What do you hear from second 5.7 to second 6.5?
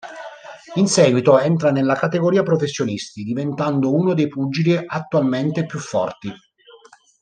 forti.